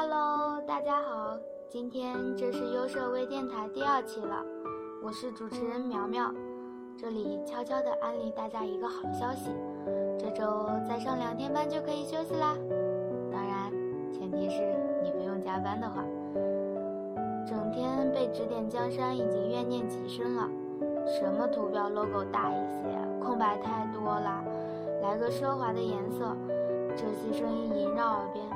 [0.00, 1.36] Hello，大家好，
[1.68, 4.44] 今天这是优设微电台第二期了，
[5.02, 6.32] 我是主持人苗苗，
[6.96, 9.50] 这里悄悄的安利大家一个好消息，
[10.16, 12.54] 这周再上两天班就可以休息啦，
[13.32, 13.72] 当然
[14.12, 14.62] 前提是
[15.02, 16.04] 你不用加班的话。
[17.44, 20.48] 整天被指点江山已经怨念极深了，
[21.08, 24.44] 什么图标 logo 大一些，空白太多了，
[25.02, 26.36] 来个奢华的颜色，
[26.96, 28.46] 这些声音萦绕耳边。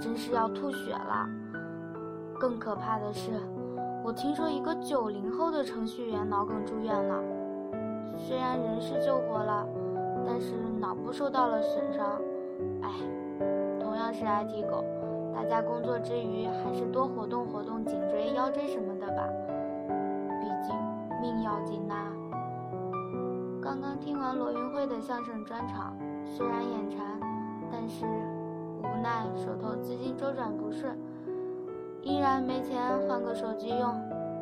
[0.00, 1.28] 真是要吐血了！
[2.38, 3.32] 更可怕的是，
[4.04, 7.20] 我听说一个九零后的程序员脑梗住院了。
[8.16, 9.66] 虽然人是救活了，
[10.24, 12.20] 但是脑部受到了损伤。
[12.82, 12.90] 哎，
[13.80, 14.84] 同样是 IT 狗，
[15.34, 19.22] 大家工作之余还是多活动活动颈椎、腰椎什么的吧，
[20.40, 20.76] 毕竟
[21.20, 21.94] 命要紧呐。
[23.60, 25.92] 刚刚听完罗云慧的相声专场，
[26.24, 26.98] 虽然眼馋，
[27.72, 28.06] 但是。
[28.82, 30.96] 无奈手头资金周转不顺，
[32.02, 33.80] 依然没钱换个手机用，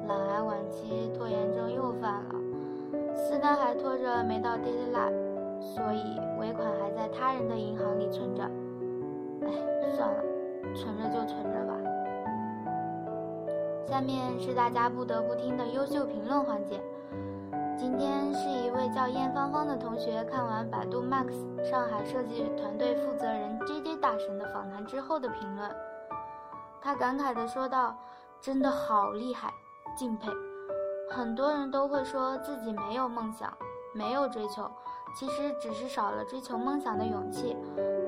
[0.07, 2.35] 懒癌晚期拖延症又犯了，
[3.15, 8.43] 私单还拖着没到 deadline，所以尾款还在他人的银行里存着。
[9.43, 9.51] 哎，
[9.97, 10.23] 算了，
[10.75, 11.75] 存着就存着吧。
[13.87, 16.81] 下面是大家不得不听的优秀评论环节。
[18.87, 21.33] 位叫燕芳芳的同学看完百度 Max
[21.69, 25.69] 上海设计团队负责人 JJ 大神的访谈之后的评论，
[26.81, 27.97] 他感慨地说道
[28.41, 29.53] ：“真的好厉害，
[29.97, 30.31] 敬佩。
[31.11, 33.53] 很多人都会说自己没有梦想，
[33.93, 34.71] 没有追求，
[35.19, 37.57] 其实只是少了追求梦想的勇气。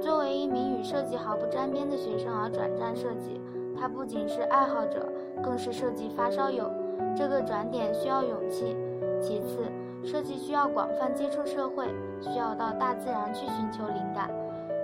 [0.01, 3.41] 作为一名与设计毫不沾边的学生而转战设计，
[3.77, 5.09] 他不仅是爱好者，
[5.43, 6.71] 更是设计发烧友。
[7.17, 8.77] 这个转点需要勇气。”
[9.21, 9.67] 其次，
[10.05, 11.87] 设计需要广泛接触社会，
[12.21, 14.31] 需要到大自然去寻求灵感。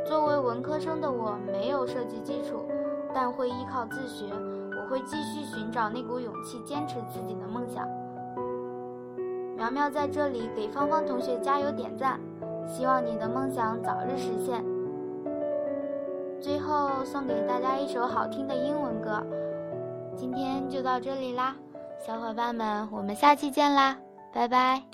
[0.05, 2.67] 作为文科生的我，没有设计基础，
[3.15, 4.27] 但会依靠自学。
[4.77, 7.89] 我会继续寻找那股勇气，坚持自己的梦想。
[9.57, 12.21] 苗苗在这里给芳芳同学加油点赞，
[12.67, 14.63] 希望你的梦想早日实现。
[16.39, 19.23] 最后送给大家一首好听的英文歌。
[20.15, 21.57] 今天就到这里啦，
[22.05, 23.97] 小伙伴们，我们下期见啦！
[24.35, 24.94] 拜拜。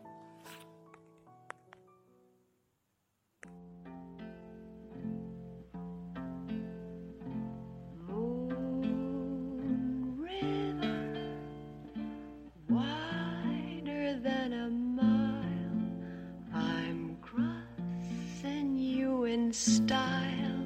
[19.50, 20.62] in style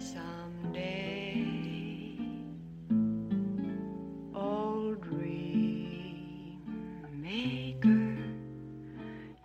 [0.00, 1.46] someday.
[4.34, 6.60] Old dream
[7.12, 8.16] maker,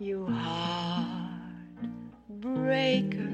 [0.00, 1.86] you heart
[2.28, 3.30] breaker,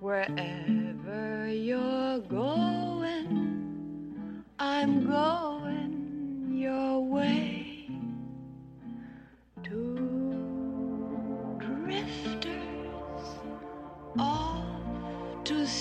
[0.00, 3.28] wherever you're going,
[4.58, 5.53] I'm going.